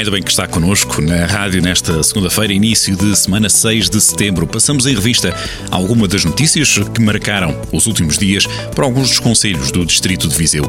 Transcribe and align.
Ainda 0.00 0.12
bem 0.12 0.22
que 0.22 0.30
está 0.30 0.46
connosco 0.46 1.02
na 1.02 1.26
rádio 1.26 1.60
nesta 1.60 2.02
segunda-feira, 2.02 2.54
início 2.54 2.96
de 2.96 3.14
semana 3.14 3.50
6 3.50 3.90
de 3.90 4.00
setembro. 4.00 4.46
Passamos 4.46 4.86
em 4.86 4.94
revista 4.94 5.36
algumas 5.70 6.08
das 6.08 6.24
notícias 6.24 6.78
que 6.94 7.02
marcaram 7.02 7.54
os 7.70 7.86
últimos 7.86 8.16
dias 8.16 8.46
para 8.74 8.86
alguns 8.86 9.10
dos 9.10 9.18
conselhos 9.18 9.70
do 9.70 9.84
Distrito 9.84 10.26
de 10.26 10.34
Viseu. 10.34 10.64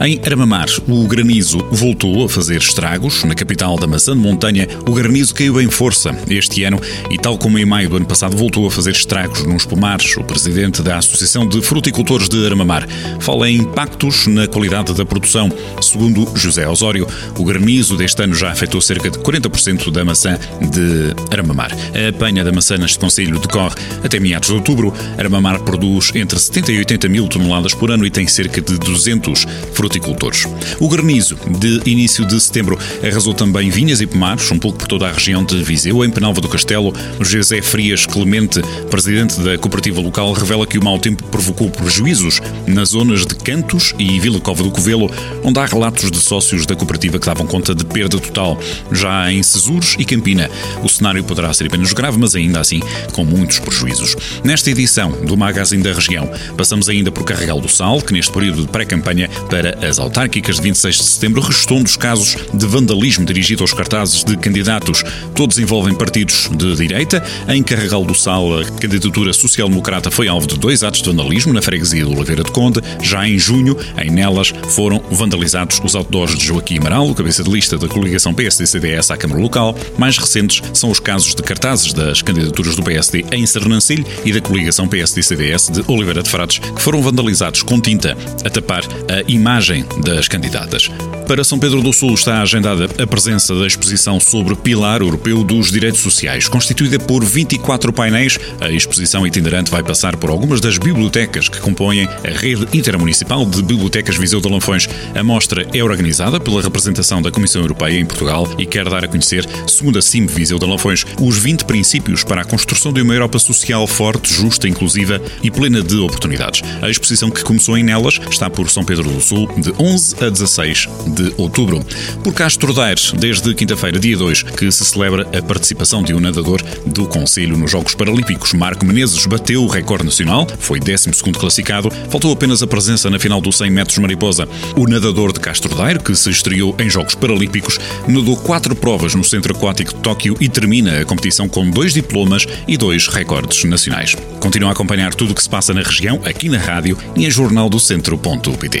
Em 0.00 0.20
Armamar, 0.24 0.68
o 0.86 1.08
granizo 1.08 1.58
voltou 1.72 2.24
a 2.24 2.28
fazer 2.28 2.58
estragos. 2.58 3.24
Na 3.24 3.34
capital 3.34 3.76
da 3.76 3.84
maçã 3.84 4.12
de 4.12 4.20
montanha, 4.20 4.68
o 4.86 4.92
granizo 4.92 5.34
caiu 5.34 5.60
em 5.60 5.68
força 5.68 6.16
este 6.30 6.62
ano 6.62 6.80
e, 7.10 7.18
tal 7.18 7.36
como 7.36 7.58
em 7.58 7.64
maio 7.64 7.88
do 7.88 7.96
ano 7.96 8.06
passado, 8.06 8.36
voltou 8.36 8.64
a 8.68 8.70
fazer 8.70 8.92
estragos 8.92 9.44
nos 9.44 9.66
pomares. 9.66 10.16
O 10.16 10.22
presidente 10.22 10.82
da 10.82 10.98
Associação 10.98 11.48
de 11.48 11.60
Fruticultores 11.62 12.28
de 12.28 12.46
Armamar 12.46 12.86
fala 13.18 13.50
em 13.50 13.56
impactos 13.56 14.28
na 14.28 14.46
qualidade 14.46 14.94
da 14.94 15.04
produção. 15.04 15.50
Segundo 15.82 16.30
José 16.36 16.68
Osório, 16.68 17.04
o 17.36 17.44
granizo 17.44 17.96
deste 17.96 18.22
ano 18.22 18.36
já 18.36 18.52
afetou 18.52 18.77
cerca 18.80 19.10
de 19.10 19.18
40% 19.18 19.90
da 19.90 20.04
maçã 20.04 20.38
de 20.60 21.14
Armamar. 21.36 21.70
A 21.72 22.08
apanha 22.08 22.44
da 22.44 22.52
maçã 22.52 22.76
neste 22.76 22.98
Conselho 22.98 23.38
decorre 23.38 23.74
até 24.02 24.18
meados 24.18 24.48
de 24.48 24.54
outubro. 24.54 24.92
Armamar 25.16 25.60
produz 25.60 26.12
entre 26.14 26.38
70 26.38 26.72
e 26.72 26.78
80 26.78 27.08
mil 27.08 27.28
toneladas 27.28 27.74
por 27.74 27.90
ano 27.90 28.06
e 28.06 28.10
tem 28.10 28.26
cerca 28.26 28.60
de 28.60 28.78
200 28.78 29.46
fruticultores 29.72 29.98
fruticultores. 29.98 30.46
O 30.78 30.88
granizo 30.88 31.36
de 31.58 31.90
início 31.90 32.24
de 32.24 32.40
setembro 32.40 32.78
arrasou 33.02 33.34
também 33.34 33.70
vinhas 33.70 34.00
e 34.00 34.06
pomares, 34.06 34.50
um 34.50 34.58
pouco 34.58 34.78
por 34.78 34.86
toda 34.86 35.08
a 35.08 35.12
região 35.12 35.44
de 35.44 35.62
Viseu. 35.62 36.04
Em 36.04 36.10
Penalva 36.10 36.40
do 36.40 36.48
Castelo, 36.48 36.92
José 37.20 37.62
Frias 37.62 38.06
Clemente, 38.06 38.60
presidente 38.90 39.40
da 39.40 39.56
cooperativa 39.58 40.00
local, 40.00 40.32
revela 40.32 40.66
que 40.66 40.78
o 40.78 40.84
mau 40.84 40.98
tempo 40.98 41.24
provocou 41.24 41.70
prejuízos 41.70 42.40
nas 42.66 42.90
zonas 42.90 43.26
de 43.26 43.34
Cantos 43.34 43.94
e 43.98 44.18
Vila 44.20 44.40
Cova 44.40 44.62
do 44.62 44.70
Covelo, 44.70 45.10
onde 45.42 45.58
há 45.58 45.66
relatos 45.66 46.10
de 46.10 46.18
sócios 46.18 46.66
da 46.66 46.76
cooperativa 46.76 47.18
que 47.18 47.26
davam 47.26 47.46
conta 47.46 47.74
de 47.74 47.84
perda 47.84 48.18
total. 48.18 48.57
Já 48.92 49.32
em 49.32 49.42
Cesures 49.42 49.96
e 49.98 50.04
Campina, 50.04 50.50
o 50.82 50.88
cenário 50.88 51.22
poderá 51.24 51.52
ser 51.52 51.66
apenas 51.66 51.92
grave, 51.92 52.18
mas 52.18 52.34
ainda 52.34 52.60
assim 52.60 52.80
com 53.12 53.24
muitos 53.24 53.58
prejuízos. 53.58 54.16
Nesta 54.44 54.70
edição 54.70 55.10
do 55.24 55.36
Magazine 55.36 55.82
da 55.82 55.92
Região, 55.92 56.30
passamos 56.56 56.88
ainda 56.88 57.10
por 57.10 57.24
Carregal 57.24 57.60
do 57.60 57.68
Sal, 57.68 58.00
que 58.00 58.12
neste 58.12 58.32
período 58.32 58.62
de 58.62 58.68
pré-campanha 58.68 59.28
para 59.50 59.86
as 59.86 59.98
autárquicas 59.98 60.56
de 60.56 60.62
26 60.62 60.96
de 60.96 61.02
setembro 61.04 61.40
restou 61.40 61.82
dos 61.82 61.96
casos 61.96 62.36
de 62.52 62.66
vandalismo 62.66 63.24
dirigido 63.24 63.62
aos 63.62 63.72
cartazes 63.72 64.24
de 64.24 64.36
candidatos. 64.36 65.02
Todos 65.34 65.58
envolvem 65.58 65.94
partidos 65.94 66.48
de 66.50 66.76
direita. 66.76 67.22
Em 67.48 67.62
Carregal 67.62 68.04
do 68.04 68.14
Sal, 68.14 68.60
a 68.60 68.64
candidatura 68.64 69.32
social-democrata 69.32 70.10
foi 70.10 70.28
alvo 70.28 70.46
de 70.46 70.58
dois 70.58 70.82
atos 70.82 71.02
de 71.02 71.08
vandalismo 71.10 71.52
na 71.52 71.62
freguesia 71.62 72.04
de 72.04 72.12
Oliveira 72.12 72.42
de 72.42 72.50
Conde. 72.50 72.80
Já 73.02 73.28
em 73.28 73.38
junho, 73.38 73.76
em 74.02 74.10
Nelas, 74.10 74.52
foram 74.70 75.02
vandalizados 75.10 75.80
os 75.84 75.94
outdoors 75.94 76.36
de 76.36 76.44
Joaquim 76.44 76.78
Amaral, 76.78 77.14
cabeça 77.14 77.42
de 77.42 77.50
lista 77.50 77.76
da 77.76 77.88
coligação 77.88 78.34
PSD-CDS 78.48 79.10
à 79.10 79.16
Câmara 79.16 79.40
Local. 79.40 79.76
Mais 79.98 80.16
recentes 80.16 80.62
são 80.72 80.90
os 80.90 80.98
casos 80.98 81.34
de 81.34 81.42
cartazes 81.42 81.92
das 81.92 82.22
candidaturas 82.22 82.74
do 82.74 82.82
PSD 82.82 83.24
em 83.30 83.46
Sernancelho 83.46 84.06
e 84.24 84.32
da 84.32 84.40
coligação 84.40 84.88
PSD-CDS 84.88 85.68
de 85.68 85.84
Oliveira 85.86 86.22
de 86.22 86.30
Frades, 86.30 86.58
que 86.58 86.80
foram 86.80 87.02
vandalizados 87.02 87.62
com 87.62 87.80
tinta 87.80 88.16
a 88.44 88.50
tapar 88.50 88.82
a 89.08 89.30
imagem 89.30 89.84
das 90.02 90.28
candidatas. 90.28 90.90
Para 91.28 91.44
São 91.44 91.58
Pedro 91.58 91.82
do 91.82 91.92
Sul 91.92 92.14
está 92.14 92.40
agendada 92.40 92.86
a 92.86 93.06
presença 93.06 93.54
da 93.54 93.66
exposição 93.66 94.18
sobre 94.18 94.56
Pilar 94.56 95.02
Europeu 95.02 95.44
dos 95.44 95.70
Direitos 95.70 96.00
Sociais, 96.00 96.48
constituída 96.48 96.98
por 96.98 97.22
24 97.22 97.92
painéis. 97.92 98.40
A 98.58 98.70
exposição 98.70 99.26
itinerante 99.26 99.70
vai 99.70 99.82
passar 99.82 100.16
por 100.16 100.30
algumas 100.30 100.58
das 100.58 100.78
bibliotecas 100.78 101.50
que 101.50 101.60
compõem 101.60 102.04
a 102.04 102.30
rede 102.34 102.66
intermunicipal 102.72 103.44
de 103.44 103.62
bibliotecas 103.62 104.16
Viseu 104.16 104.40
de 104.40 104.48
Lanfões. 104.48 104.88
A 105.14 105.22
mostra 105.22 105.68
é 105.74 105.84
organizada 105.84 106.40
pela 106.40 106.62
representação 106.62 107.20
da 107.20 107.30
Comissão 107.30 107.60
Europeia 107.60 108.00
em 108.00 108.06
Portugal 108.06 108.48
e 108.56 108.64
quer 108.64 108.88
dar 108.88 109.04
a 109.04 109.08
conhecer, 109.08 109.46
segundo 109.66 109.98
a 109.98 110.02
CIM 110.02 110.24
Viseu 110.24 110.58
de 110.58 110.64
Lanfões, 110.64 111.04
os 111.20 111.36
20 111.36 111.66
princípios 111.66 112.24
para 112.24 112.40
a 112.40 112.44
construção 112.46 112.90
de 112.90 113.02
uma 113.02 113.12
Europa 113.12 113.38
social 113.38 113.86
forte, 113.86 114.32
justa, 114.32 114.66
inclusiva 114.66 115.20
e 115.42 115.50
plena 115.50 115.82
de 115.82 115.96
oportunidades. 115.98 116.62
A 116.80 116.88
exposição 116.88 117.30
que 117.30 117.44
começou 117.44 117.76
em 117.76 117.82
Nelas 117.82 118.18
está 118.30 118.48
por 118.48 118.70
São 118.70 118.82
Pedro 118.82 119.10
do 119.10 119.20
Sul 119.20 119.46
de 119.58 119.74
11 119.78 120.24
a 120.24 120.30
16 120.30 120.88
de 121.17 121.17
outubro. 121.36 121.84
Por 122.22 122.32
Castro 122.34 122.72
Daires, 122.72 123.12
desde 123.12 123.54
quinta-feira, 123.54 123.98
dia 123.98 124.16
2, 124.16 124.42
que 124.42 124.70
se 124.70 124.84
celebra 124.84 125.26
a 125.36 125.42
participação 125.42 126.02
de 126.02 126.14
um 126.14 126.20
nadador 126.20 126.62
do 126.86 127.06
Conselho 127.06 127.56
nos 127.56 127.70
Jogos 127.70 127.94
Paralímpicos. 127.94 128.52
Marco 128.52 128.84
Menezes 128.84 129.26
bateu 129.26 129.62
o 129.62 129.68
recorde 129.68 130.04
nacional, 130.04 130.46
foi 130.58 130.80
12 130.80 131.10
classificado, 131.38 131.90
faltou 132.10 132.32
apenas 132.32 132.62
a 132.62 132.66
presença 132.66 133.10
na 133.10 133.18
final 133.18 133.40
dos 133.40 133.56
100 133.58 133.70
metros 133.70 133.98
mariposa. 133.98 134.48
O 134.76 134.86
nadador 134.86 135.32
de 135.32 135.40
Castro 135.40 135.74
Daire, 135.74 135.98
que 135.98 136.14
se 136.14 136.30
estreou 136.30 136.74
em 136.78 136.88
Jogos 136.88 137.14
Paralímpicos, 137.14 137.78
nadou 138.06 138.36
quatro 138.36 138.74
provas 138.74 139.14
no 139.14 139.24
Centro 139.24 139.54
Aquático 139.56 139.94
de 139.94 140.00
Tóquio 140.00 140.36
e 140.40 140.48
termina 140.48 141.00
a 141.00 141.04
competição 141.04 141.48
com 141.48 141.68
dois 141.70 141.92
diplomas 141.92 142.46
e 142.66 142.76
dois 142.76 143.08
recordes 143.08 143.64
nacionais. 143.64 144.16
Continua 144.40 144.70
a 144.70 144.72
acompanhar 144.72 145.14
tudo 145.14 145.32
o 145.32 145.34
que 145.34 145.42
se 145.42 145.48
passa 145.48 145.74
na 145.74 145.82
região, 145.82 146.20
aqui 146.24 146.48
na 146.48 146.58
rádio 146.58 146.96
e 147.16 147.26
em 147.26 147.30
jornaldocentro.pt. 147.30 148.80